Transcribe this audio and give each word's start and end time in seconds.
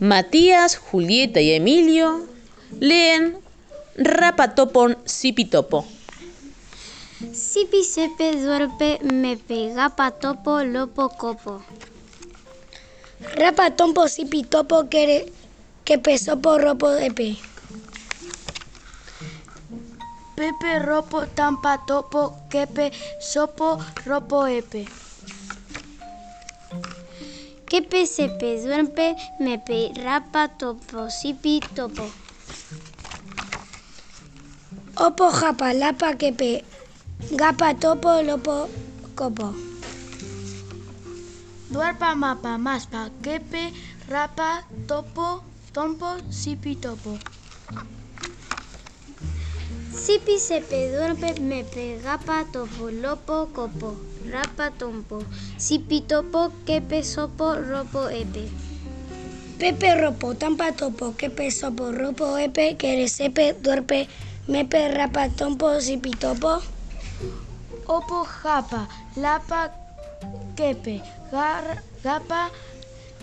Matías, 0.00 0.76
Julieta 0.76 1.40
y 1.40 1.52
Emilio 1.52 2.26
leen 2.80 3.38
Rapatopon 3.96 4.98
Sipitopo. 5.06 5.86
Sipi 7.32 7.82
sepe 7.82 8.36
duerpe 8.36 8.98
me 9.02 9.38
pega 9.38 9.88
patopo 9.88 10.62
lopo 10.64 11.08
copo. 11.08 11.62
Rapa 13.36 13.70
tompo 13.70 14.06
sipi 14.08 14.42
topo 14.44 14.88
que, 14.90 15.32
que 15.84 15.96
pesopo 15.98 16.58
ropo 16.58 16.90
epe. 16.90 17.38
Pepe 20.36 20.78
ropo 20.80 21.24
tampa 21.26 21.78
topo 21.86 22.36
kepe 22.50 22.92
sopo 23.18 23.80
ropo 24.04 24.46
epe. 24.46 24.84
Kepe 27.70 28.06
sepe 28.06 28.48
duerpe 28.62 29.06
me 29.44 29.54
pe 29.66 29.78
rapa 30.06 30.42
topo 30.60 31.00
sipi 31.18 31.54
topo. 31.76 32.06
Opo 35.06 35.26
japa 35.38 35.68
lapa 35.80 36.08
kepe. 36.20 36.50
Gapa 37.40 37.68
topo 37.82 38.22
lopo 38.28 38.56
copo. 39.18 39.48
Duerpa 41.72 42.14
mapa 42.22 42.52
maspa 42.66 43.10
kepe 43.24 43.62
rapa 44.14 44.62
topo 44.88 45.42
tompo 45.74 46.10
sipi 46.30 46.72
topo. 46.84 47.18
Sipi 50.02 50.38
sepe 50.38 50.78
duerpe 50.94 51.28
me 51.50 51.60
pe 51.72 51.98
gapa 52.04 52.36
topo 52.54 52.84
lopo 53.02 53.36
copo. 53.56 54.15
Rapa 54.32 54.70
tompo. 54.78 55.22
Sipi 55.58 56.00
topo 56.02 56.50
kepe 56.66 57.02
sopo 57.02 57.54
ropo 57.54 58.08
epe. 58.10 58.44
Pepe 59.58 59.88
ropo 60.02 60.34
tampa 60.34 60.72
topo 60.72 61.12
kepe 61.18 61.50
sopo 61.50 61.92
ropo 61.92 62.36
epe 62.36 62.74
que 62.80 63.08
sepe 63.08 63.54
duerpe 63.62 64.08
mepe 64.48 64.80
rapa 64.96 65.28
tompo 65.38 65.80
sipi 65.80 66.10
topo. 66.10 66.52
Opo 67.86 68.26
japa 68.42 68.82
lapa 69.16 69.70
kepe 70.56 71.00
gar, 71.30 71.64
gapa 72.04 72.50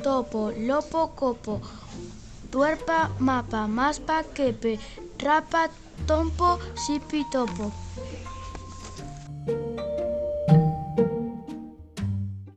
topo 0.03 0.51
lopo 0.67 1.01
copo. 1.19 1.59
Duerpa 2.51 3.09
mapa 3.19 3.67
maspa 3.67 4.23
kepe 4.35 4.79
rapa 5.19 5.67
tompo 6.07 6.59
sipi 6.75 7.23
topo. 7.31 7.71